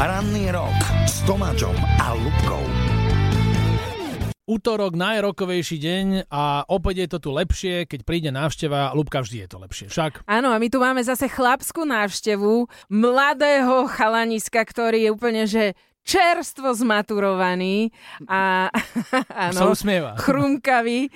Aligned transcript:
Ranný 0.00 0.48
rok 0.48 0.80
s 1.04 1.20
Tomáčom 1.28 1.76
a 1.76 2.16
Lubkou. 2.16 2.64
Útorok, 4.48 4.96
najrokovejší 4.96 5.76
deň 5.76 6.06
a 6.32 6.64
opäť 6.72 7.04
je 7.04 7.08
to 7.12 7.18
tu 7.20 7.30
lepšie, 7.36 7.84
keď 7.84 8.00
príde 8.08 8.30
návšteva, 8.32 8.96
Lubka 8.96 9.20
vždy 9.20 9.44
je 9.44 9.48
to 9.52 9.60
lepšie, 9.60 9.86
však? 9.92 10.24
Áno, 10.24 10.56
a 10.56 10.56
my 10.56 10.72
tu 10.72 10.80
máme 10.80 11.04
zase 11.04 11.28
chlapskú 11.28 11.84
návštevu 11.84 12.64
mladého 12.88 13.92
chalaniska, 13.92 14.64
ktorý 14.64 15.04
je 15.04 15.10
úplne, 15.12 15.44
že 15.44 15.76
čerstvo 16.08 16.72
zmaturovaný 16.72 17.92
a 18.24 18.72
áno, 19.52 19.76
chrumkavý. 20.16 21.12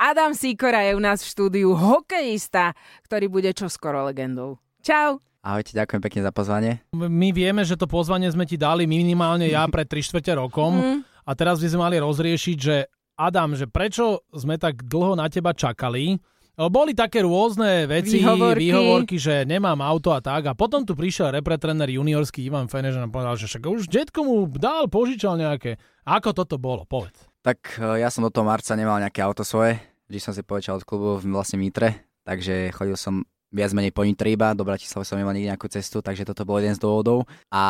Adam 0.00 0.32
Sikora 0.32 0.88
je 0.88 0.96
u 0.96 1.04
nás 1.04 1.20
v 1.20 1.36
štúdiu, 1.36 1.76
hokejista, 1.76 2.72
ktorý 3.04 3.28
bude 3.28 3.52
čoskoro 3.52 4.08
legendou. 4.08 4.56
Čau. 4.80 5.20
Ahojte, 5.46 5.78
ďakujem 5.78 6.02
pekne 6.02 6.20
za 6.26 6.34
pozvanie. 6.34 6.82
My 6.98 7.30
vieme, 7.30 7.62
že 7.62 7.78
to 7.78 7.86
pozvanie 7.86 8.26
sme 8.34 8.50
ti 8.50 8.58
dali 8.58 8.82
minimálne 8.90 9.46
ja 9.46 9.62
pred 9.70 9.86
3 9.86 10.02
čtvrte 10.02 10.34
rokom 10.34 10.74
mm. 10.82 10.98
a 11.22 11.30
teraz 11.38 11.62
by 11.62 11.70
sme 11.70 11.86
mali 11.86 12.02
rozriešiť, 12.02 12.56
že 12.58 12.90
Adam, 13.14 13.54
že 13.54 13.70
prečo 13.70 14.26
sme 14.34 14.58
tak 14.58 14.82
dlho 14.82 15.14
na 15.14 15.30
teba 15.30 15.54
čakali, 15.54 16.18
boli 16.66 16.98
také 16.98 17.22
rôzne 17.22 17.86
veci, 17.86 18.18
výhovorky. 18.18 18.58
výhovorky, 18.58 19.16
že 19.22 19.46
nemám 19.46 19.78
auto 19.86 20.10
a 20.10 20.18
tak. 20.18 20.50
A 20.50 20.58
potom 20.58 20.82
tu 20.82 20.98
prišiel 20.98 21.30
repretrener 21.30 21.94
juniorský 21.94 22.42
Ivan 22.50 22.66
Fenež 22.66 22.98
a 22.98 23.06
povedal, 23.06 23.38
že 23.38 23.46
však 23.46 23.70
už 23.70 23.86
detko 23.86 24.26
mu 24.26 24.50
dal, 24.50 24.90
požičal 24.90 25.38
nejaké. 25.38 25.78
Ako 26.08 26.34
toto 26.34 26.58
bolo? 26.58 26.88
Povedz. 26.88 27.22
Tak 27.46 27.78
e, 27.78 28.02
ja 28.02 28.10
som 28.10 28.26
do 28.26 28.32
toho 28.34 28.48
marca 28.48 28.74
nemal 28.74 28.98
nejaké 28.98 29.22
auto 29.22 29.46
svoje. 29.46 29.78
Vždy 30.10 30.18
som 30.18 30.32
si 30.34 30.42
požičal 30.42 30.80
od 30.80 30.88
klubu 30.88 31.22
vlastne 31.22 31.60
Mitre. 31.60 32.08
Takže 32.24 32.74
chodil 32.74 32.96
som 32.98 33.22
viac 33.50 33.70
menej 33.72 33.94
po 33.94 34.02
Nitre 34.02 34.34
iba, 34.34 34.52
do 34.52 34.66
Bratislavy 34.66 35.06
som 35.06 35.18
nemal 35.18 35.34
nikdy 35.34 35.48
nejakú 35.50 35.70
cestu, 35.70 36.02
takže 36.02 36.26
toto 36.26 36.42
bol 36.42 36.58
jeden 36.58 36.74
z 36.74 36.82
dôvodov. 36.82 37.24
A 37.50 37.64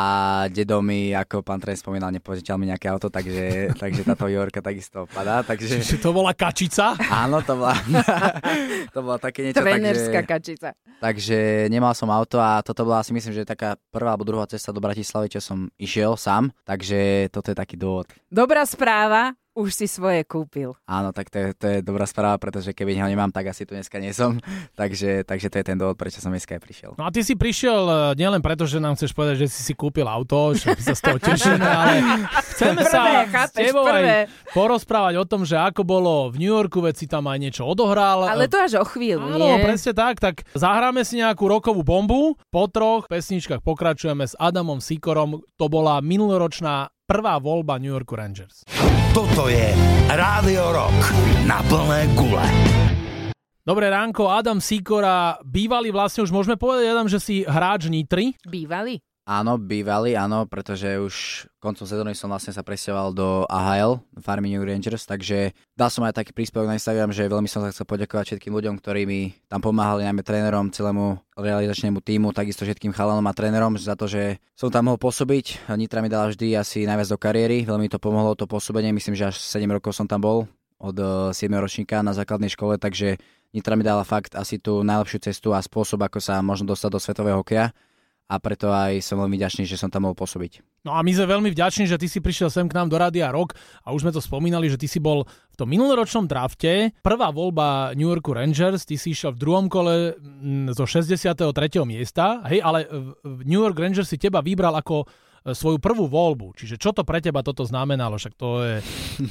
dedo 0.49 0.81
mi, 0.81 1.13
ako 1.13 1.45
pán 1.45 1.61
tréner 1.61 1.77
spomínal, 1.77 2.09
nepožičal 2.09 2.57
mi 2.57 2.69
nejaké 2.69 2.89
auto, 2.89 3.13
takže, 3.13 3.69
takže 3.81 4.01
táto 4.03 4.25
Jorka 4.27 4.59
takisto 4.59 5.05
padá. 5.09 5.45
Takže... 5.45 5.79
Čiže 5.81 6.01
to 6.01 6.09
bola 6.11 6.33
kačica? 6.33 6.97
Áno, 7.07 7.39
to 7.45 7.53
bola, 7.55 7.77
to 8.95 8.99
bola 9.05 9.17
také 9.21 9.47
niečo. 9.47 9.61
Trénerská 9.61 10.25
takže, 10.25 10.29
kačica. 10.29 10.69
Takže 10.97 11.69
nemal 11.69 11.93
som 11.93 12.09
auto 12.09 12.41
a 12.41 12.59
toto 12.65 12.81
bola 12.81 13.05
si 13.05 13.13
myslím, 13.13 13.37
že 13.37 13.45
taká 13.45 13.77
prvá 13.93 14.17
alebo 14.17 14.25
druhá 14.25 14.49
cesta 14.49 14.73
do 14.73 14.81
Bratislavy, 14.81 15.37
čo 15.37 15.41
som 15.41 15.69
išiel 15.77 16.17
sám, 16.17 16.49
takže 16.65 17.29
toto 17.29 17.53
je 17.53 17.57
taký 17.57 17.77
dôvod. 17.77 18.09
Dobrá 18.33 18.65
správa, 18.65 19.37
už 19.57 19.73
si 19.73 19.89
svoje 19.89 20.21
kúpil. 20.21 20.77
Áno, 20.85 21.09
tak 21.09 21.33
to 21.33 21.41
je, 21.41 21.47
to 21.57 21.65
je 21.65 21.77
dobrá 21.81 22.05
správa, 22.05 22.37
pretože 22.37 22.77
keby 22.77 22.93
ho 23.01 23.09
nemám, 23.09 23.33
tak 23.33 23.49
asi 23.49 23.65
tu 23.65 23.73
dneska 23.73 23.97
nie 23.97 24.13
som. 24.13 24.37
takže, 24.79 25.25
takže 25.25 25.49
to 25.49 25.55
je 25.57 25.65
ten 25.65 25.77
dôvod, 25.81 25.97
prečo 25.97 26.21
som 26.21 26.29
dneska 26.29 26.53
aj 26.53 26.61
prišiel. 26.61 26.91
No 26.93 27.03
a 27.03 27.09
ty 27.09 27.25
si 27.25 27.33
prišiel 27.33 27.81
e, 27.89 27.95
nielen 28.21 28.45
preto, 28.45 28.69
že 28.69 28.77
nám 28.77 28.93
chceš 28.93 29.17
povedať, 29.17 29.41
že 29.41 29.47
si 29.49 29.65
si 29.65 29.73
kúpil 29.73 30.05
auto, 30.05 30.53
že 30.53 30.77
sa 30.77 30.93
z 30.93 31.01
toho 31.01 31.17
tešíme, 31.17 31.65
ale 31.65 31.93
chceme 32.53 32.85
prvé, 32.85 32.93
sa 32.93 33.01
chápeš, 33.25 33.49
s 33.49 33.67
tebou 33.73 33.85
prvé. 33.89 33.97
aj 33.97 34.21
porozprávať 34.53 35.13
o 35.17 35.25
tom, 35.25 35.41
že 35.41 35.57
ako 35.57 35.81
bolo 35.81 36.29
v 36.29 36.37
New 36.37 36.53
Yorku, 36.53 36.77
veď 36.85 36.95
si 36.95 37.05
tam 37.09 37.25
aj 37.25 37.37
niečo 37.41 37.65
odohral. 37.65 38.29
Ale 38.29 38.45
to 38.45 38.61
až 38.61 38.77
o 38.77 38.85
chvíľu, 38.85 39.25
Áno, 39.25 39.57
nie? 39.57 39.65
presne 39.65 39.97
tak. 39.97 40.21
Tak 40.21 40.45
zahráme 40.53 41.01
si 41.01 41.17
nejakú 41.17 41.49
rokovú 41.49 41.81
bombu. 41.81 42.37
Po 42.53 42.69
troch 42.69 43.09
pesničkách 43.09 43.65
pokračujeme 43.65 44.27
s 44.27 44.37
Adamom 44.37 44.77
Sikorom. 44.77 45.41
To 45.57 45.65
bola 45.65 45.97
minuloročná 46.03 46.93
prvá 47.07 47.39
voľba 47.39 47.79
New 47.79 47.95
Yorku 47.95 48.19
Rangers. 48.19 48.67
Toto 49.15 49.47
je 49.47 49.71
Rádio 50.11 50.75
Rock 50.75 50.99
na 51.47 51.63
plné 51.63 52.03
gule. 52.19 52.43
Dobré 53.63 53.87
ránko, 53.87 54.27
Adam 54.27 54.59
Sikora, 54.59 55.39
bývalý 55.39 55.95
vlastne, 55.95 56.27
už 56.27 56.35
môžeme 56.35 56.59
povedať, 56.59 56.91
Adam, 56.91 57.07
že 57.07 57.23
si 57.23 57.35
hráč 57.47 57.87
Nitry. 57.87 58.35
Bývalý? 58.43 58.99
Áno, 59.27 59.59
bývalý, 59.59 60.15
áno, 60.15 60.47
pretože 60.47 60.87
už 60.95 61.15
koncom 61.59 61.83
sezóny 61.83 62.15
som 62.15 62.31
vlastne 62.31 62.55
sa 62.55 62.63
presťahoval 62.63 63.11
do 63.11 63.43
AHL, 63.51 63.99
Farmy 64.23 64.55
New 64.55 64.63
Rangers, 64.63 65.03
takže 65.03 65.51
dal 65.75 65.91
som 65.91 66.07
aj 66.07 66.15
taký 66.15 66.31
príspevok 66.31 66.71
na 66.71 66.79
Instagram, 66.79 67.11
že 67.11 67.27
veľmi 67.27 67.51
som 67.51 67.59
sa 67.59 67.75
chcel 67.75 67.83
poďakovať 67.83 68.23
všetkým 68.23 68.55
ľuďom, 68.55 68.79
ktorí 68.79 69.03
mi 69.03 69.35
tam 69.51 69.59
pomáhali, 69.59 70.07
najmä 70.07 70.23
trénerom, 70.23 70.71
celému 70.71 71.19
realizačnému 71.35 71.99
týmu, 71.99 72.31
takisto 72.31 72.63
všetkým 72.63 72.95
chalanom 72.95 73.27
a 73.27 73.35
trénerom 73.35 73.75
za 73.75 73.99
to, 73.99 74.07
že 74.07 74.39
som 74.55 74.71
tam 74.71 74.87
mohol 74.87 74.99
pôsobiť. 75.03 75.75
Nitra 75.75 75.99
mi 75.99 76.07
dala 76.07 76.31
vždy 76.31 76.55
asi 76.55 76.87
najviac 76.87 77.11
do 77.11 77.19
kariéry, 77.19 77.67
veľmi 77.67 77.91
to 77.91 77.99
pomohlo 77.99 78.31
to 78.31 78.47
pôsobenie, 78.47 78.95
myslím, 78.95 79.19
že 79.19 79.35
až 79.35 79.43
7 79.43 79.67
rokov 79.67 79.91
som 79.91 80.07
tam 80.07 80.23
bol 80.23 80.47
od 80.79 80.95
7 81.35 81.35
eh, 81.35 81.59
ročníka 81.59 81.99
na 81.99 82.15
základnej 82.15 82.47
škole, 82.47 82.79
takže 82.79 83.19
Nitra 83.51 83.75
mi 83.75 83.83
dala 83.83 84.07
fakt 84.07 84.39
asi 84.39 84.55
tú 84.55 84.87
najlepšiu 84.87 85.19
cestu 85.19 85.51
a 85.51 85.59
spôsob, 85.59 85.99
ako 85.99 86.23
sa 86.23 86.39
možno 86.39 86.71
dostať 86.71 86.89
do 86.95 86.99
svetového 87.03 87.43
hokeja 87.43 87.75
a 88.27 88.35
preto 88.43 88.67
aj 88.67 88.99
som 88.99 89.23
veľmi 89.23 89.39
vďačný, 89.39 89.63
že 89.63 89.79
som 89.79 89.87
tam 89.87 90.03
mohol 90.03 90.19
pôsobiť. 90.19 90.59
No 90.83 90.95
a 90.95 90.99
my 90.99 91.11
sme 91.15 91.31
veľmi 91.31 91.49
vďační, 91.55 91.87
že 91.87 91.95
ty 91.95 92.11
si 92.11 92.19
prišiel 92.19 92.51
sem 92.51 92.67
k 92.67 92.75
nám 92.75 92.91
do 92.91 92.99
Radia 92.99 93.31
Rock 93.31 93.55
a 93.87 93.95
už 93.95 94.03
sme 94.03 94.11
to 94.11 94.19
spomínali, 94.19 94.67
že 94.67 94.75
ty 94.75 94.87
si 94.87 94.99
bol 94.99 95.23
v 95.27 95.55
tom 95.55 95.67
minuloročnom 95.71 96.27
drafte, 96.27 96.91
prvá 96.99 97.31
voľba 97.31 97.95
New 97.95 98.07
Yorku 98.07 98.35
Rangers, 98.35 98.83
ty 98.83 98.99
si 98.99 99.15
išiel 99.15 99.31
v 99.31 99.39
druhom 99.39 99.65
kole 99.71 100.19
mm, 100.19 100.75
zo 100.75 100.83
63. 100.83 101.39
miesta, 101.87 102.43
hej, 102.51 102.59
ale 102.59 102.87
New 103.47 103.63
York 103.63 103.79
Rangers 103.79 104.11
si 104.11 104.19
teba 104.19 104.43
vybral 104.43 104.75
ako 104.75 105.07
svoju 105.53 105.77
prvú 105.77 106.09
voľbu. 106.09 106.57
Čiže 106.57 106.75
čo 106.81 106.91
to 106.91 107.07
pre 107.07 107.23
teba 107.23 107.45
toto 107.45 107.63
znamenalo? 107.63 108.17
Však 108.19 108.33
to 108.35 108.49
je 108.63 108.75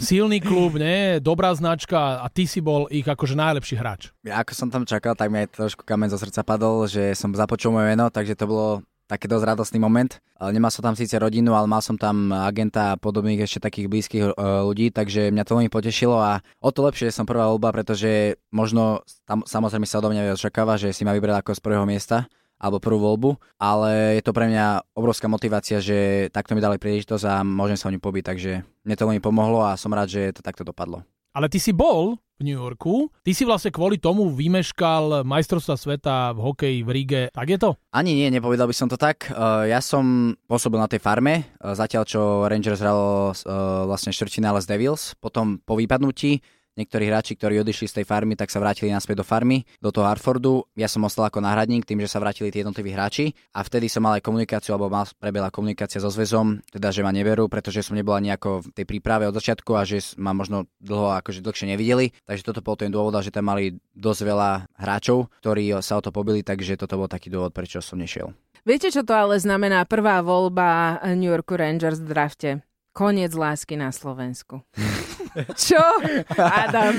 silný 0.01 0.41
klub, 0.41 0.79
nie? 0.79 1.19
dobrá 1.21 1.51
značka 1.53 2.23
a 2.23 2.27
ty 2.31 2.47
si 2.47 2.63
bol 2.63 2.87
ich 2.93 3.05
akože 3.05 3.35
najlepší 3.35 3.75
hráč. 3.77 4.15
Ja 4.23 4.41
ako 4.45 4.53
som 4.55 4.69
tam 4.71 4.87
čakal, 4.87 5.19
tak 5.19 5.33
mi 5.33 5.43
aj 5.43 5.59
trošku 5.59 5.83
kamen 5.83 6.13
zo 6.13 6.21
srdca 6.21 6.47
padol, 6.47 6.87
že 6.87 7.19
som 7.19 7.35
započul 7.35 7.75
moje 7.75 7.93
meno, 7.93 8.07
takže 8.13 8.39
to 8.39 8.47
bolo 8.47 8.69
taký 9.07 9.31
dosť 9.31 9.45
radostný 9.47 9.79
moment. 9.79 10.19
Nemal 10.37 10.69
som 10.75 10.83
tam 10.83 10.99
síce 10.99 11.15
rodinu, 11.17 11.55
ale 11.55 11.71
mal 11.71 11.79
som 11.79 11.95
tam 11.95 12.35
agenta 12.35 12.95
a 12.95 12.99
podobných 12.99 13.47
ešte 13.47 13.63
takých 13.63 13.87
blízkych 13.87 14.25
e, 14.27 14.31
ľudí, 14.67 14.91
takže 14.91 15.31
mňa 15.31 15.47
to 15.47 15.55
veľmi 15.55 15.71
potešilo 15.71 16.19
a 16.19 16.43
o 16.59 16.71
to 16.75 16.83
lepšie, 16.83 17.15
som 17.15 17.23
prvá 17.23 17.47
voľba, 17.47 17.71
pretože 17.71 18.35
možno 18.51 19.07
tam 19.25 19.47
samozrejme 19.47 19.87
sa 19.87 20.03
odo 20.03 20.11
mňa 20.11 20.35
očakáva, 20.35 20.75
že 20.75 20.91
si 20.91 21.07
ma 21.07 21.15
vybral 21.15 21.39
ako 21.39 21.55
z 21.55 21.63
prvého 21.63 21.87
miesta 21.87 22.27
alebo 22.57 22.81
prvú 22.81 22.99
voľbu, 22.99 23.31
ale 23.61 24.17
je 24.17 24.23
to 24.25 24.33
pre 24.33 24.49
mňa 24.49 24.97
obrovská 24.97 25.29
motivácia, 25.29 25.77
že 25.81 26.33
takto 26.33 26.57
mi 26.57 26.65
dali 26.65 26.81
príležitosť 26.81 27.25
a 27.29 27.45
môžem 27.45 27.77
sa 27.77 27.89
o 27.89 27.93
ňu 27.93 28.01
pobiť, 28.01 28.25
takže 28.33 28.53
mne 28.65 28.97
to 28.97 29.07
veľmi 29.07 29.21
pomohlo 29.21 29.61
a 29.61 29.77
som 29.77 29.93
rád, 29.93 30.09
že 30.09 30.33
to 30.33 30.41
takto 30.41 30.65
dopadlo. 30.65 31.05
Ale 31.37 31.53
ty 31.53 31.61
si 31.61 31.77
bol 31.77 32.17
v 32.41 32.49
New 32.49 32.57
Yorku. 32.57 33.13
Ty 33.21 33.33
si 33.37 33.45
vlastne 33.45 33.69
kvôli 33.69 34.01
tomu 34.01 34.33
vymeškal 34.33 35.21
majstrovstva 35.21 35.77
sveta 35.77 36.17
v 36.33 36.41
hokeji 36.41 36.79
v 36.81 36.91
Ríge. 36.93 37.23
Tak 37.29 37.49
je 37.49 37.61
to? 37.61 37.77
Ani 37.93 38.17
nie, 38.17 38.33
nepovedal 38.33 38.65
by 38.65 38.77
som 38.77 38.89
to 38.89 38.97
tak. 38.97 39.29
Ja 39.69 39.81
som 39.85 40.33
pôsobil 40.49 40.81
na 40.81 40.89
tej 40.89 41.01
farme, 41.01 41.45
zatiaľ 41.61 42.09
čo 42.09 42.49
Rangers 42.49 42.81
hralo 42.81 43.37
vlastne 43.85 44.17
štvrťfinále 44.17 44.65
s 44.65 44.69
Devils. 44.69 45.13
Potom 45.21 45.61
po 45.61 45.77
vypadnutí 45.77 46.41
niektorí 46.77 47.09
hráči, 47.09 47.35
ktorí 47.35 47.61
odišli 47.65 47.89
z 47.89 47.95
tej 48.01 48.05
farmy, 48.07 48.37
tak 48.37 48.53
sa 48.53 48.61
vrátili 48.61 48.93
naspäť 48.93 49.21
do 49.21 49.27
farmy, 49.27 49.65
do 49.81 49.91
toho 49.91 50.07
Harfordu. 50.07 50.69
Ja 50.77 50.87
som 50.87 51.03
ostal 51.09 51.27
ako 51.27 51.41
náhradník 51.43 51.89
tým, 51.89 51.99
že 52.05 52.13
sa 52.13 52.21
vrátili 52.21 52.53
tí 52.53 52.61
jednotliví 52.61 52.93
hráči 52.93 53.33
a 53.57 53.65
vtedy 53.65 53.89
som 53.89 54.05
mal 54.05 54.21
aj 54.21 54.23
komunikáciu, 54.23 54.77
alebo 54.77 54.93
mal, 54.93 55.09
prebehla 55.19 55.51
komunikácia 55.51 55.99
so 55.99 56.13
zväzom, 56.13 56.61
teda 56.71 56.93
že 56.93 57.01
ma 57.03 57.11
neverú, 57.11 57.49
pretože 57.49 57.83
som 57.83 57.97
nebola 57.97 58.21
nejako 58.21 58.63
v 58.63 58.67
tej 58.77 58.85
príprave 58.87 59.27
od 59.27 59.35
začiatku 59.35 59.73
a 59.75 59.83
že 59.89 60.15
ma 60.21 60.37
možno 60.37 60.69
dlho 60.79 61.17
akože 61.19 61.43
dlhšie 61.43 61.73
nevideli. 61.73 62.13
Takže 62.29 62.47
toto 62.47 62.61
bol 62.61 62.77
ten 62.79 62.93
dôvod, 62.93 63.17
že 63.25 63.33
tam 63.33 63.49
mali 63.49 63.81
dosť 63.97 64.21
veľa 64.23 64.51
hráčov, 64.77 65.33
ktorí 65.41 65.73
sa 65.81 65.99
o 65.99 66.05
to 66.05 66.13
pobili, 66.13 66.45
takže 66.45 66.77
toto 66.77 67.01
bol 67.01 67.09
taký 67.09 67.33
dôvod, 67.33 67.57
prečo 67.57 67.81
som 67.81 67.97
nešiel. 67.97 68.37
Viete, 68.67 68.91
čo 68.91 69.07
to 69.07 69.15
ale 69.15 69.39
znamená 69.39 69.87
prvá 69.87 70.19
voľba 70.27 70.99
New 71.15 71.31
York 71.31 71.47
Rangers 71.55 72.03
v 72.03 72.11
drafte? 72.11 72.51
Koniec 72.91 73.31
lásky 73.31 73.79
na 73.79 73.95
Slovensku. 73.95 74.67
Čo? 75.69 75.83
Adam. 76.39 76.95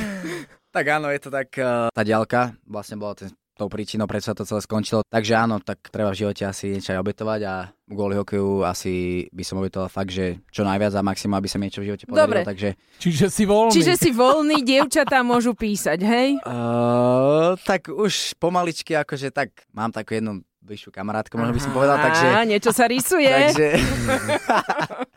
Tak 0.71 0.85
áno, 0.87 1.09
je 1.09 1.19
to 1.23 1.29
tak, 1.33 1.49
uh, 1.57 1.89
tá 1.89 2.03
ďalka 2.05 2.53
vlastne 2.67 2.99
bola 2.99 3.17
ten, 3.17 3.31
tou 3.57 3.65
príčinou, 3.65 4.05
prečo 4.05 4.29
sa 4.29 4.37
to 4.37 4.45
celé 4.45 4.61
skončilo. 4.61 5.01
Takže 5.09 5.33
áno, 5.33 5.57
tak 5.57 5.89
treba 5.89 6.13
v 6.13 6.21
živote 6.21 6.45
asi 6.45 6.77
niečo 6.77 6.93
aj 6.93 7.01
obetovať 7.01 7.41
a 7.49 7.53
kvôli 7.89 8.13
hokeju 8.13 8.61
asi 8.61 9.25
by 9.33 9.43
som 9.43 9.57
obetoval 9.57 9.89
fakt, 9.89 10.13
že 10.13 10.37
čo 10.53 10.61
najviac 10.61 10.93
a 10.93 11.01
maximum, 11.01 11.41
aby 11.41 11.49
sa 11.49 11.57
niečo 11.57 11.81
v 11.81 11.89
živote 11.91 12.05
podarilo. 12.05 12.21
Dobre. 12.21 12.39
Takže... 12.45 12.69
Čiže 13.01 13.25
si 13.33 13.43
voľný. 13.49 13.73
Čiže 13.73 13.93
si 13.97 14.09
voľný, 14.13 14.57
dievčatá 14.61 15.25
môžu 15.25 15.57
písať, 15.57 15.99
hej? 16.05 16.29
Uh, 16.45 17.57
tak 17.65 17.89
už 17.89 18.37
pomaličky, 18.37 18.93
akože 18.93 19.33
tak 19.33 19.65
mám 19.73 19.89
takú 19.89 20.13
jednu 20.13 20.45
bližšiu 20.67 20.91
kamarátku, 20.91 21.39
možno 21.39 21.55
by 21.55 21.61
som 21.63 21.71
povedal, 21.71 21.95
takže... 22.03 22.27
Á, 22.27 22.43
niečo 22.43 22.75
sa 22.75 22.85
rysuje. 22.91 23.31
takže... 23.31 23.67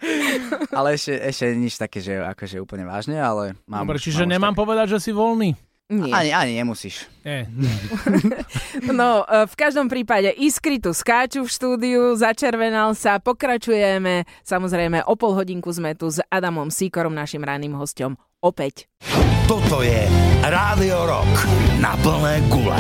ale 0.79 0.95
ešte, 0.95 1.13
ešte 1.19 1.45
nič 1.59 1.75
také, 1.75 1.99
že 1.99 2.23
akože 2.23 2.63
úplne 2.63 2.87
vážne, 2.87 3.19
ale 3.19 3.59
mám... 3.67 3.85
Dobre, 3.85 3.99
čiže 3.99 4.23
mám 4.25 4.33
nemám 4.39 4.55
tak... 4.55 4.61
povedať, 4.63 4.87
že 4.95 4.99
si 5.03 5.11
voľný? 5.11 5.59
Nie. 5.91 6.15
Ani, 6.15 6.31
ani 6.31 6.53
nemusíš. 6.55 7.11
Nie. 7.27 7.51
No, 8.95 9.27
e, 9.27 9.47
v 9.51 9.55
každom 9.59 9.91
prípade 9.91 10.31
iskry 10.39 10.79
tu 10.79 10.95
skáču 10.95 11.43
v 11.43 11.51
štúdiu, 11.51 12.15
začervenal 12.15 12.95
sa, 12.95 13.19
pokračujeme. 13.19 14.23
Samozrejme, 14.47 15.03
o 15.11 15.15
pol 15.19 15.35
hodinku 15.35 15.75
sme 15.75 15.99
tu 15.99 16.07
s 16.07 16.23
Adamom 16.31 16.71
Sikorom, 16.71 17.11
našim 17.11 17.43
ranným 17.43 17.75
hostom. 17.75 18.15
Opäť. 18.39 18.87
Toto 19.51 19.83
je 19.83 20.07
Rádio 20.47 21.11
Rock 21.11 21.35
na 21.83 21.99
plné 21.99 22.39
gule. 22.49 22.79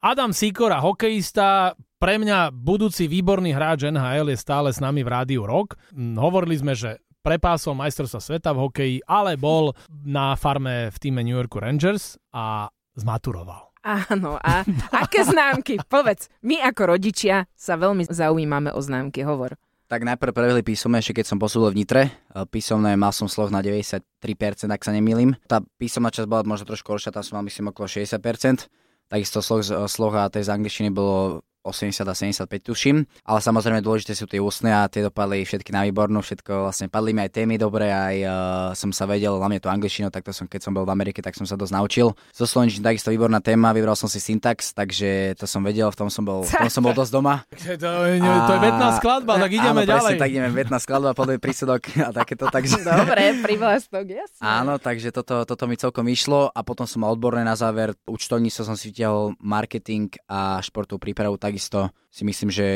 Adam 0.00 0.32
Sikora, 0.32 0.80
hokejista, 0.80 1.76
pre 2.00 2.16
mňa 2.16 2.56
budúci 2.56 3.04
výborný 3.04 3.52
hráč 3.52 3.84
NHL 3.84 4.32
je 4.32 4.38
stále 4.40 4.72
s 4.72 4.80
nami 4.80 5.04
v 5.04 5.12
rádiu 5.12 5.44
Rock. 5.44 5.76
Hm, 5.92 6.16
hovorili 6.16 6.56
sme, 6.56 6.72
že 6.72 7.04
prepásol 7.20 7.76
majstrovstva 7.76 8.16
sveta 8.16 8.56
v 8.56 8.62
hokeji, 8.64 8.96
ale 9.04 9.36
bol 9.36 9.76
na 9.92 10.40
farme 10.40 10.88
v 10.88 10.96
týme 10.96 11.20
New 11.20 11.36
Yorku 11.36 11.60
Rangers 11.60 12.16
a 12.32 12.72
zmaturoval. 12.96 13.76
Áno, 13.84 14.40
a 14.40 14.64
aké 15.04 15.20
známky? 15.20 15.76
Povedz, 15.84 16.32
my 16.48 16.64
ako 16.64 16.96
rodičia 16.96 17.44
sa 17.52 17.76
veľmi 17.76 18.08
zaujímame 18.08 18.72
o 18.72 18.80
známky, 18.80 19.20
hovor. 19.20 19.60
Tak 19.92 20.00
najprv 20.00 20.32
preveli 20.32 20.62
písomné, 20.64 21.04
ešte 21.04 21.20
keď 21.20 21.26
som 21.28 21.36
posúdil 21.36 21.76
v 21.76 21.84
Nitre. 21.84 22.02
Písomné 22.48 22.96
mal 22.96 23.12
som 23.12 23.28
sloh 23.28 23.52
na 23.52 23.60
93%, 23.60 24.00
ak 24.72 24.80
sa 24.80 24.96
nemýlim. 24.96 25.36
Tá 25.44 25.60
písomná 25.76 26.08
časť 26.08 26.24
bola 26.24 26.46
možno 26.48 26.72
trošku 26.72 26.88
horšia, 26.88 27.12
tam 27.12 27.20
som 27.20 27.36
mal 27.36 27.44
myslím 27.44 27.68
okolo 27.68 27.84
60%. 27.84 28.79
Takisto 29.10 29.42
sloh, 29.42 29.90
sloh 29.90 30.14
tej 30.30 30.46
z 30.46 30.54
angličtiny 30.54 30.90
bolo 30.94 31.42
80 31.60 32.08
a 32.08 32.14
75 32.16 32.48
tuším, 32.64 33.04
ale 33.28 33.38
samozrejme 33.38 33.84
dôležité 33.84 34.16
sú 34.16 34.24
tie 34.24 34.40
ústne 34.40 34.72
a 34.72 34.88
tie 34.88 35.04
dopadli 35.04 35.44
všetky 35.44 35.70
na 35.76 35.84
výbornú, 35.84 36.24
všetko 36.24 36.68
vlastne 36.68 36.88
padli 36.88 37.12
mi 37.12 37.20
aj 37.20 37.30
témy 37.36 37.60
dobre, 37.60 37.92
aj 37.92 38.16
uh, 38.24 38.32
som 38.72 38.88
sa 38.96 39.04
vedel, 39.04 39.36
hlavne 39.36 39.60
to 39.60 39.68
angličtinu, 39.68 40.08
tak 40.08 40.24
to 40.24 40.32
som, 40.32 40.48
keď 40.48 40.60
som 40.64 40.72
bol 40.72 40.88
v 40.88 40.92
Amerike, 40.92 41.20
tak 41.20 41.36
som 41.36 41.44
sa 41.44 41.60
dosť 41.60 41.72
naučil. 41.76 42.16
So 42.32 42.48
slovenčím 42.48 42.80
takisto 42.80 43.12
výborná 43.12 43.44
téma, 43.44 43.76
vybral 43.76 43.92
som 43.92 44.08
si 44.08 44.18
syntax, 44.18 44.72
takže 44.72 45.36
to 45.36 45.44
som 45.44 45.60
vedel, 45.60 45.92
v 45.92 45.96
tom 46.00 46.08
som 46.08 46.24
bol, 46.24 46.48
v 46.48 46.52
tom 46.52 46.72
som 46.72 46.80
bol 46.80 46.96
dosť 46.96 47.12
doma. 47.12 47.44
To, 47.52 47.88
to 48.48 48.52
je 48.56 48.60
vetná 48.64 48.88
skladba, 48.96 49.32
tak 49.36 49.50
ideme 49.52 49.84
áno, 49.84 49.88
ďalej. 49.88 50.16
Presne, 50.16 50.22
tak 50.24 50.30
ideme, 50.32 50.48
vetná 50.56 50.78
skladba, 50.80 51.12
podľa 51.12 51.36
prísudok 51.36 51.82
a 52.00 52.10
takéto, 52.16 52.48
takže... 52.48 52.80
Dobre, 52.88 53.36
privlastok, 53.44 54.04
jasne. 54.08 54.40
Áno, 54.40 54.80
takže 54.80 55.12
toto, 55.12 55.44
toto 55.44 55.64
mi 55.68 55.76
celkom 55.76 56.08
išlo 56.08 56.48
a 56.48 56.60
potom 56.64 56.88
som 56.88 57.04
mal 57.04 57.12
odborné 57.12 57.44
na 57.44 57.54
záver, 57.54 57.92
účtovníctvo 58.08 58.62
som 58.64 58.76
si 58.80 58.88
vytiahol 58.92 59.36
marketing 59.42 60.08
a 60.24 60.58
športovú 60.64 61.02
prípravu 61.02 61.36
takisto 61.50 61.90
si 62.10 62.22
myslím, 62.22 62.50
že 62.50 62.66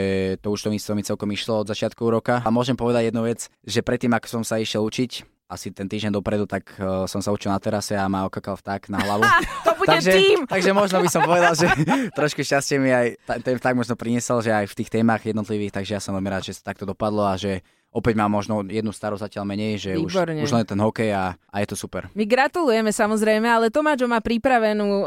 to 0.43 0.50
účtovníctvo 0.50 0.93
mi 0.99 1.03
celkom 1.06 1.31
išlo 1.31 1.62
od 1.62 1.71
začiatku 1.71 2.03
roka. 2.11 2.43
A 2.43 2.50
môžem 2.50 2.75
povedať 2.75 3.09
jednu 3.11 3.23
vec, 3.23 3.47
že 3.62 3.81
predtým, 3.87 4.11
ako 4.12 4.26
som 4.26 4.43
sa 4.43 4.59
išiel 4.59 4.82
učiť, 4.82 5.23
asi 5.44 5.71
ten 5.71 5.87
týždeň 5.87 6.11
dopredu, 6.19 6.49
tak 6.49 6.75
uh, 6.81 7.05
som 7.05 7.21
sa 7.21 7.31
učil 7.31 7.53
na 7.53 7.61
terase 7.61 7.94
a 7.94 8.09
ma 8.09 8.26
okakal 8.26 8.56
vták 8.59 8.91
na 8.91 8.99
hlavu. 8.99 9.23
to 9.67 9.73
bude 9.79 9.88
takže, 9.88 10.12
tým! 10.12 10.38
takže 10.49 10.71
možno 10.73 10.99
by 11.05 11.09
som 11.09 11.23
povedal, 11.31 11.53
že 11.55 11.69
trošku 12.19 12.43
šťastie 12.43 12.76
mi 12.81 12.91
aj 12.91 13.06
ten 13.44 13.56
vták 13.61 13.75
možno 13.76 13.94
priniesol, 13.94 14.41
že 14.41 14.50
aj 14.50 14.73
v 14.73 14.76
tých 14.82 14.91
témach 14.91 15.23
jednotlivých, 15.23 15.73
takže 15.76 15.94
ja 15.97 16.00
som 16.03 16.17
veľmi 16.17 16.31
rád, 16.32 16.49
že 16.49 16.56
sa 16.59 16.75
takto 16.75 16.88
dopadlo 16.88 17.29
a 17.29 17.37
že 17.38 17.62
opäť 17.94 18.19
má 18.19 18.26
možno 18.26 18.67
jednu 18.67 18.91
starú 18.91 19.14
zatiaľ 19.14 19.46
menej, 19.46 19.79
že 19.79 19.91
už, 19.94 20.43
už 20.43 20.50
len 20.50 20.67
ten 20.67 20.76
hokej 20.82 21.14
a, 21.14 21.38
a 21.38 21.56
je 21.62 21.67
to 21.70 21.76
super. 21.79 22.11
My 22.19 22.26
gratulujeme 22.26 22.91
samozrejme, 22.91 23.46
ale 23.46 23.70
Tomáčo 23.70 24.11
má 24.11 24.19
pripravenú 24.19 25.06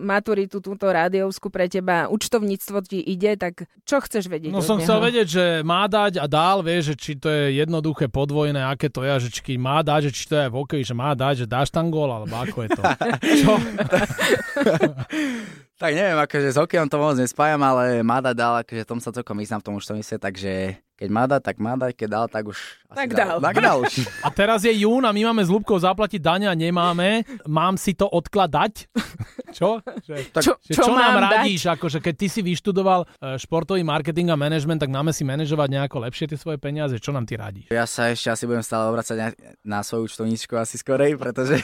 maturitu 0.00 0.64
túto 0.64 0.88
rádiovskú 0.88 1.52
pre 1.52 1.68
teba. 1.68 2.08
Účtovníctvo 2.08 2.80
ti 2.88 3.04
ide, 3.04 3.36
tak 3.36 3.68
čo 3.84 4.00
chceš 4.00 4.32
vedieť? 4.32 4.56
No 4.56 4.64
som 4.64 4.80
neho? 4.80 4.88
chcel 4.88 4.98
vedieť, 5.04 5.26
že 5.28 5.44
má 5.60 5.84
dať 5.84 6.16
a 6.16 6.24
dál, 6.24 6.64
vieš, 6.64 6.96
že 6.96 6.96
či 6.96 7.12
to 7.20 7.28
je 7.28 7.60
jednoduché, 7.60 8.08
podvojné, 8.08 8.64
aké 8.64 8.88
to 8.88 9.04
je, 9.04 9.28
že 9.28 9.44
či 9.44 9.60
má 9.60 9.84
dať, 9.84 10.08
že 10.08 10.12
či 10.16 10.24
to 10.24 10.34
je 10.40 10.48
v 10.48 10.56
hokeji, 10.56 10.82
že 10.88 10.96
má 10.96 11.12
dať, 11.12 11.44
že 11.44 11.46
dáš 11.46 11.68
tam 11.68 11.92
gól, 11.92 12.08
alebo 12.08 12.32
ako 12.40 12.64
je 12.64 12.70
to. 12.72 12.82
čo? 13.44 13.52
tak 15.84 16.00
neviem, 16.00 16.16
akože 16.16 16.48
s 16.48 16.56
hokejom 16.56 16.88
to 16.88 16.96
moc 16.96 17.12
nespájam, 17.20 17.60
ale 17.60 18.00
má 18.00 18.24
dať 18.24 18.32
dál, 18.32 18.54
akože 18.64 18.88
tom 18.88 19.04
sa 19.04 19.12
celkom 19.12 19.36
vyznám 19.36 19.60
v 19.60 19.66
tom 19.68 19.76
účtovníctve, 19.76 20.16
takže 20.16 20.80
keď 20.94 21.08
má 21.10 21.26
dať, 21.26 21.42
tak 21.42 21.56
má 21.58 21.74
dať, 21.74 21.92
keď 21.92 22.08
dal, 22.08 22.26
tak 22.30 22.44
už... 22.48 22.58
Tak 22.94 23.10
dal. 23.12 23.36
Tak 23.42 23.56
dal 23.58 23.82
už. 23.82 24.06
A 24.26 24.30
teraz 24.30 24.62
je 24.62 24.70
jún 24.70 25.02
a 25.02 25.10
my 25.10 25.26
máme 25.28 25.42
s 25.42 25.50
Lubkou 25.50 25.74
zaplatiť 25.74 26.22
dania, 26.22 26.54
nemáme. 26.54 27.26
Mám 27.50 27.74
si 27.74 27.98
to 27.98 28.06
odkladať? 28.06 28.88
čo? 29.58 29.82
Že, 30.06 30.14
tak, 30.30 30.42
čo, 30.46 30.54
že, 30.62 30.78
čo, 30.78 30.86
čo 30.86 30.92
nám 30.94 31.18
radíš? 31.18 31.66
Akože 31.66 31.98
keď 31.98 32.14
ty 32.14 32.26
si 32.30 32.40
vyštudoval 32.46 33.04
e, 33.04 33.36
športový 33.42 33.82
marketing 33.82 34.30
a 34.30 34.38
management, 34.38 34.86
tak 34.86 34.94
máme 34.94 35.10
si 35.10 35.26
manažovať 35.26 35.68
nejako 35.68 36.06
lepšie 36.06 36.30
tie 36.30 36.38
svoje 36.38 36.62
peniaze. 36.62 36.94
Čo 37.02 37.10
nám 37.10 37.26
ty 37.26 37.34
radíš? 37.34 37.74
Ja 37.74 37.90
sa 37.90 38.14
ešte 38.14 38.30
asi 38.30 38.46
budem 38.46 38.62
stále 38.62 38.86
obracať 38.86 39.16
na, 39.18 39.28
na 39.66 39.80
svoju 39.82 40.06
účtovníčku 40.06 40.54
asi 40.54 40.78
skorej, 40.78 41.18
pretože 41.18 41.58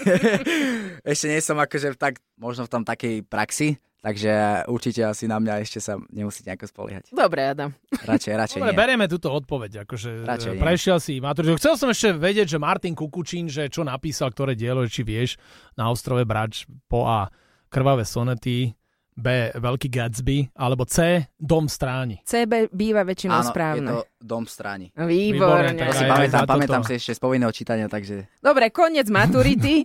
ešte 1.14 1.26
nie 1.30 1.38
som 1.38 1.54
akože 1.54 1.94
tak, 1.94 2.18
možno 2.34 2.66
v 2.66 2.72
tom 2.74 2.82
takej 2.82 3.22
praxi, 3.30 3.78
Takže 4.00 4.64
určite 4.72 5.04
asi 5.04 5.28
na 5.28 5.36
mňa 5.36 5.60
ešte 5.60 5.76
sa 5.76 6.00
nemusíte 6.08 6.48
nejako 6.48 6.72
spoliehať. 6.72 7.12
Dobre, 7.12 7.52
Adam. 7.52 7.76
Radšej, 7.92 8.32
radšej 8.32 8.60
Dobre, 8.64 8.72
nie. 8.72 8.80
bereme 8.80 9.04
túto 9.12 9.28
odpoveď. 9.28 9.84
Akože 9.84 10.24
radšej 10.24 10.56
prešiel 10.56 10.96
nie. 10.96 11.04
si 11.04 11.12
maturitu. 11.20 11.60
Chcel 11.60 11.76
som 11.76 11.92
ešte 11.92 12.16
vedieť, 12.16 12.56
že 12.56 12.58
Martin 12.58 12.96
Kukučín, 12.96 13.52
že 13.52 13.68
čo 13.68 13.84
napísal, 13.84 14.32
ktoré 14.32 14.56
dielo, 14.56 14.88
či 14.88 15.04
vieš, 15.04 15.36
na 15.76 15.92
ostrove 15.92 16.24
Brač 16.24 16.64
po 16.88 17.04
A 17.04 17.28
krvavé 17.68 18.08
sonety, 18.08 18.72
B. 19.20 19.52
Veľký 19.52 19.88
Gatsby, 19.92 20.50
alebo 20.56 20.88
C. 20.88 21.28
Dom 21.36 21.68
stráni. 21.68 22.24
CB 22.24 22.72
býva 22.72 23.04
väčšinou 23.04 23.44
Áno, 23.44 23.50
správne. 23.52 23.84
je 23.84 23.92
to 23.92 23.98
Dom 24.20 24.44
stráni. 24.48 24.88
Výborne. 24.96 25.76
To 25.76 25.92
si 25.96 26.04
pamätám, 26.04 26.44
pamätám 26.48 26.82
si 26.84 26.96
ešte 26.96 27.16
z 27.16 27.20
povinného 27.20 27.52
čítania, 27.52 27.88
takže... 27.88 28.28
Dobre, 28.40 28.72
koniec 28.72 29.08
maturity. 29.12 29.84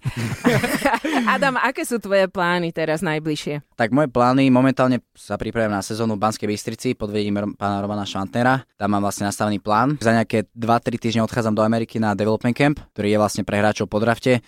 Adam, 1.36 1.56
aké 1.60 1.84
sú 1.84 2.00
tvoje 2.00 2.28
plány 2.28 2.72
teraz 2.72 3.04
najbližšie? 3.04 3.76
Tak 3.76 3.92
moje 3.92 4.12
plány, 4.12 4.48
momentálne 4.52 5.04
sa 5.16 5.36
pripravujem 5.40 5.72
na 5.72 5.84
sezónu 5.84 6.16
v 6.16 6.24
Banskej 6.24 6.48
Bystrici 6.48 6.96
pod 6.96 7.12
vedením 7.12 7.56
pána 7.56 7.80
Romana 7.84 8.08
Švantnera. 8.08 8.64
Tam 8.76 8.92
mám 8.92 9.04
vlastne 9.04 9.28
nastavený 9.28 9.60
plán. 9.60 10.00
Za 10.00 10.16
nejaké 10.16 10.48
2-3 10.56 10.96
týždne 11.00 11.22
odchádzam 11.24 11.56
do 11.56 11.64
Ameriky 11.64 12.00
na 12.00 12.16
Development 12.16 12.56
Camp, 12.56 12.80
ktorý 12.96 13.16
je 13.16 13.20
vlastne 13.20 13.44
pre 13.44 13.60
hráčov 13.60 13.88
po 13.92 14.00
drafte 14.00 14.44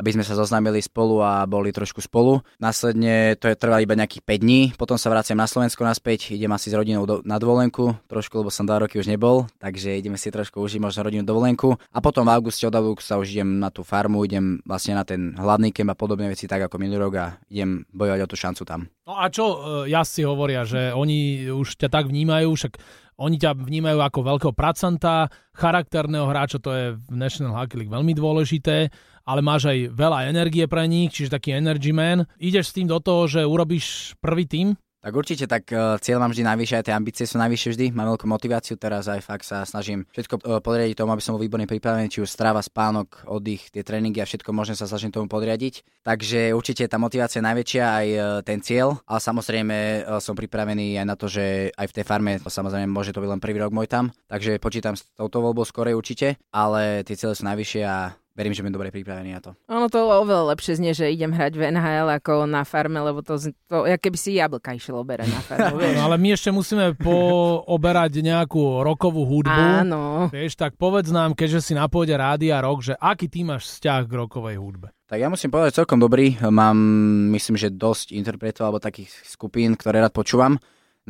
aby 0.00 0.16
sme 0.16 0.24
sa 0.24 0.32
zoznámili 0.32 0.80
spolu 0.80 1.20
a 1.20 1.44
boli 1.44 1.68
trošku 1.76 2.00
spolu. 2.00 2.40
Následne 2.56 3.36
to 3.36 3.52
je 3.52 3.60
trvá 3.60 3.84
iba 3.84 3.92
nejakých 3.92 4.24
5 4.24 4.40
dní, 4.40 4.60
potom 4.80 4.96
sa 4.96 5.12
vraciam 5.12 5.36
na 5.36 5.44
Slovensko 5.44 5.84
naspäť, 5.84 6.32
idem 6.32 6.48
asi 6.56 6.72
s 6.72 6.74
rodinou 6.74 7.04
do, 7.04 7.20
na 7.28 7.36
dovolenku, 7.36 7.92
trošku, 8.08 8.40
lebo 8.40 8.48
som 8.48 8.64
2 8.64 8.88
roky 8.88 8.96
už 8.96 9.12
nebol, 9.12 9.44
takže 9.60 9.92
ideme 10.00 10.16
si 10.16 10.32
trošku 10.32 10.56
užiť 10.64 10.80
možno 10.80 11.04
rodinu 11.04 11.28
dovolenku 11.28 11.76
a 11.76 11.98
potom 12.00 12.24
v 12.24 12.32
auguste 12.32 12.64
od 12.64 12.72
augusta 12.72 13.20
už 13.20 13.28
idem 13.36 13.60
na 13.60 13.68
tú 13.68 13.84
farmu, 13.84 14.24
idem 14.24 14.64
vlastne 14.64 14.96
na 14.96 15.04
ten 15.04 15.36
hladný 15.36 15.68
kemp 15.76 15.92
a 15.92 15.98
podobné 15.98 16.32
veci 16.32 16.48
tak 16.48 16.64
ako 16.64 16.80
minulý 16.80 17.04
rok 17.04 17.14
a 17.20 17.26
idem 17.52 17.84
bojovať 17.92 18.20
o 18.24 18.30
tú 18.30 18.36
šancu 18.40 18.62
tam. 18.64 18.88
No 19.04 19.18
a 19.18 19.26
čo 19.26 19.44
uh, 19.44 19.58
jazdci 19.90 20.22
hovoria, 20.22 20.62
že 20.62 20.94
oni 20.94 21.50
už 21.50 21.76
ťa 21.76 21.90
tak 21.90 22.06
vnímajú, 22.06 22.54
však 22.54 22.78
oni 23.20 23.36
ťa 23.36 23.52
vnímajú 23.52 24.00
ako 24.00 24.20
veľkého 24.24 24.54
pracanta, 24.56 25.28
charakterného 25.52 26.24
hráča, 26.24 26.56
to 26.56 26.72
je 26.72 26.86
v 26.96 27.14
National 27.14 27.52
Hockey 27.52 27.84
League 27.84 27.92
veľmi 27.92 28.16
dôležité 28.16 28.88
ale 29.30 29.46
máš 29.46 29.70
aj 29.70 29.94
veľa 29.94 30.26
energie 30.26 30.66
pre 30.66 30.90
nich, 30.90 31.14
čiže 31.14 31.38
taký 31.38 31.54
energy 31.54 31.94
man. 31.94 32.26
Ideš 32.42 32.72
s 32.72 32.76
tým 32.76 32.90
do 32.90 32.98
toho, 32.98 33.30
že 33.30 33.46
urobíš 33.46 34.18
prvý 34.18 34.42
tým? 34.48 34.74
Tak 35.00 35.16
určite, 35.16 35.48
tak 35.48 35.64
uh, 35.72 35.96
cieľ 35.96 36.20
mám 36.20 36.28
vždy 36.28 36.44
najvyššie, 36.44 36.76
aj 36.76 36.84
tie 36.84 36.92
ambície 36.92 37.24
sú 37.24 37.40
najvyššie 37.40 37.72
vždy, 37.72 37.86
mám 37.96 38.12
veľkú 38.12 38.28
motiváciu, 38.28 38.76
teraz 38.76 39.08
aj 39.08 39.24
fakt 39.24 39.48
sa 39.48 39.64
snažím 39.64 40.04
všetko 40.12 40.44
uh, 40.44 40.60
podriadiť 40.60 40.92
tomu, 40.92 41.16
aby 41.16 41.24
som 41.24 41.32
bol 41.32 41.40
výborne 41.40 41.64
pripravený, 41.64 42.12
či 42.12 42.20
už 42.20 42.28
stráva, 42.28 42.60
spánok, 42.60 43.24
oddych, 43.24 43.72
tie 43.72 43.80
tréningy 43.80 44.20
a 44.20 44.28
všetko 44.28 44.52
možné 44.52 44.76
sa 44.76 44.84
snažím 44.84 45.08
tomu 45.08 45.24
podriadiť. 45.32 46.04
Takže 46.04 46.52
určite 46.52 46.84
tá 46.84 47.00
motivácia 47.00 47.40
je 47.40 47.48
najväčšia, 47.48 47.84
aj 47.88 48.06
uh, 48.12 48.24
ten 48.44 48.60
cieľ, 48.60 49.00
ale 49.08 49.20
samozrejme 49.24 49.76
uh, 50.04 50.20
som 50.20 50.36
pripravený 50.36 51.00
aj 51.00 51.06
na 51.08 51.16
to, 51.16 51.32
že 51.32 51.72
aj 51.80 51.86
v 51.88 51.94
tej 51.96 52.04
farme, 52.04 52.36
samozrejme 52.36 52.92
môže 52.92 53.16
to 53.16 53.24
byť 53.24 53.30
len 53.32 53.40
prvý 53.40 53.56
rok 53.56 53.72
môj 53.72 53.88
tam, 53.88 54.12
takže 54.28 54.60
počítam 54.60 55.00
s 55.00 55.08
touto 55.16 55.40
voľbou 55.40 55.64
skorej 55.64 55.96
určite, 55.96 56.36
ale 56.52 57.08
tie 57.08 57.16
cieľe 57.16 57.40
sú 57.40 57.48
najvyššie 57.48 57.82
a 57.88 58.20
verím, 58.40 58.56
že 58.56 58.64
budem 58.64 58.76
dobre 58.80 58.88
pripravený 58.88 59.30
na 59.36 59.40
to. 59.44 59.50
Ono 59.68 59.92
to 59.92 60.00
oveľa 60.00 60.56
lepšie 60.56 60.80
znie, 60.80 60.96
že 60.96 61.12
idem 61.12 61.36
hrať 61.36 61.60
v 61.60 61.68
NHL 61.76 62.08
ako 62.16 62.48
na 62.48 62.64
farme, 62.64 62.96
lebo 63.04 63.20
to, 63.20 63.36
to 63.68 63.84
ja 63.84 64.00
keby 64.00 64.16
si 64.16 64.40
jablka 64.40 64.72
išiel 64.72 64.96
oberať 64.96 65.28
na 65.28 65.44
farmu, 65.44 65.76
vieš. 65.84 66.00
No, 66.00 66.08
ale 66.08 66.16
my 66.16 66.28
ešte 66.32 66.48
musíme 66.48 66.96
pooberať 66.96 68.24
nejakú 68.24 68.80
rokovú 68.80 69.28
hudbu. 69.28 69.84
Áno. 69.84 70.32
Vieš, 70.32 70.56
tak 70.56 70.80
povedz 70.80 71.12
nám, 71.12 71.36
keďže 71.36 71.60
si 71.60 71.72
na 71.76 71.84
pôde 71.92 72.16
rádia 72.16 72.56
rok, 72.64 72.80
že 72.80 72.96
aký 72.96 73.28
ty 73.28 73.44
máš 73.44 73.68
vzťah 73.76 74.08
k 74.08 74.12
rokovej 74.16 74.56
hudbe? 74.56 74.88
Tak 75.10 75.18
ja 75.18 75.26
musím 75.26 75.50
povedať 75.50 75.82
celkom 75.82 75.98
dobrý. 75.98 76.38
Mám, 76.38 76.78
myslím, 77.34 77.58
že 77.58 77.74
dosť 77.74 78.14
interpretov 78.14 78.70
alebo 78.70 78.78
takých 78.78 79.10
skupín, 79.26 79.74
ktoré 79.74 79.98
rád 79.98 80.14
počúvam. 80.14 80.56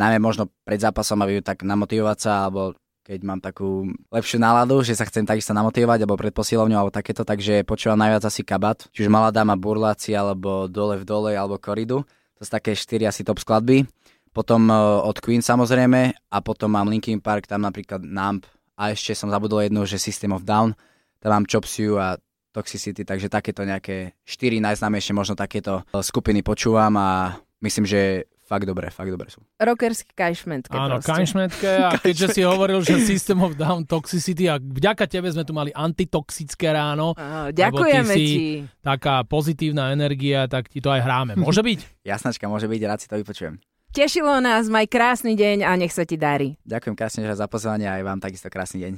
Najmä 0.00 0.16
možno 0.16 0.48
pred 0.64 0.80
zápasom, 0.80 1.20
aby 1.20 1.44
tak 1.44 1.60
namotivovať 1.68 2.18
sa, 2.18 2.48
alebo 2.48 2.72
keď 3.10 3.26
mám 3.26 3.42
takú 3.42 3.90
lepšiu 4.14 4.38
náladu, 4.38 4.86
že 4.86 4.94
sa 4.94 5.02
chcem 5.02 5.26
takisto 5.26 5.50
namotivovať, 5.50 6.06
alebo 6.06 6.14
pred 6.14 6.30
posilovňou, 6.30 6.78
alebo 6.78 6.94
takéto, 6.94 7.26
takže 7.26 7.66
počúvam 7.66 7.98
najviac 7.98 8.22
asi 8.22 8.46
kabat, 8.46 8.86
čiže 8.94 9.10
Malá 9.10 9.34
dáma, 9.34 9.58
Burláci, 9.58 10.14
alebo 10.14 10.70
Dole 10.70 10.94
v 10.94 11.02
dole, 11.02 11.34
alebo 11.34 11.58
Koridu. 11.58 12.06
To 12.38 12.40
sú 12.46 12.50
také 12.54 12.78
štyri 12.78 13.10
asi 13.10 13.26
top 13.26 13.42
skladby. 13.42 13.82
Potom 14.30 14.70
uh, 14.70 15.02
od 15.02 15.18
Queen 15.18 15.42
samozrejme 15.42 16.14
a 16.30 16.38
potom 16.38 16.70
mám 16.70 16.86
Linkin 16.86 17.18
Park, 17.18 17.50
tam 17.50 17.66
napríklad 17.66 17.98
Nump 18.06 18.46
a 18.78 18.94
ešte 18.94 19.18
som 19.18 19.26
zabudol 19.26 19.66
jednu, 19.66 19.82
že 19.90 19.98
System 19.98 20.30
of 20.30 20.46
Down, 20.46 20.78
tam 21.18 21.30
mám 21.34 21.50
Chopsiu 21.50 21.98
a 21.98 22.14
Toxicity, 22.54 23.02
takže 23.02 23.26
takéto 23.26 23.66
nejaké 23.66 24.14
štyri 24.22 24.62
najznámejšie 24.62 25.18
možno 25.18 25.34
takéto 25.34 25.82
uh, 25.82 25.98
skupiny 25.98 26.46
počúvam 26.46 26.94
a 26.94 27.42
myslím, 27.58 27.90
že 27.90 28.30
fakt 28.50 28.66
dobré, 28.66 28.90
fakt 28.90 29.14
dobré 29.14 29.30
sú. 29.30 29.38
Rockerský 29.62 30.10
kajšmentke 30.10 30.74
Áno, 30.74 30.98
proste. 30.98 31.14
kajšmentke 31.14 31.70
a 31.70 31.90
keďže 32.02 32.26
si 32.34 32.40
hovoril, 32.42 32.82
že 32.82 32.98
System 32.98 33.46
of 33.46 33.54
Down 33.54 33.86
Toxicity 33.86 34.50
a 34.50 34.58
vďaka 34.58 35.06
tebe 35.06 35.30
sme 35.30 35.46
tu 35.46 35.54
mali 35.54 35.70
antitoxické 35.70 36.74
ráno. 36.74 37.14
Á, 37.14 37.54
ďakujeme 37.54 38.14
ti. 38.18 38.66
Taká 38.82 39.22
pozitívna 39.22 39.94
energia, 39.94 40.50
tak 40.50 40.66
ti 40.66 40.82
to 40.82 40.90
aj 40.90 41.06
hráme. 41.06 41.38
Môže 41.38 41.62
byť? 41.62 41.78
Jasnačka, 42.10 42.50
môže 42.50 42.66
byť, 42.66 42.80
rád 42.82 42.98
si 42.98 43.06
to 43.06 43.14
vypočujem. 43.14 43.62
Tešilo 43.90 44.38
nás, 44.38 44.70
maj 44.70 44.86
krásny 44.86 45.34
deň 45.34 45.66
a 45.66 45.74
nech 45.74 45.90
sa 45.90 46.06
ti 46.06 46.14
darí. 46.14 46.54
Ďakujem 46.62 46.94
krásne 46.94 47.26
za 47.26 47.46
pozvanie 47.50 47.90
a 47.90 47.98
aj 47.98 48.02
vám 48.06 48.18
takisto 48.22 48.46
krásny 48.46 48.86
deň. 48.86 48.92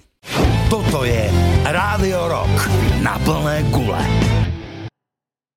Toto 0.68 1.04
je 1.04 1.32
Rádio 1.64 2.28
Rock 2.28 2.56
na 3.00 3.16
plné 3.25 3.64
gule. 3.73 4.41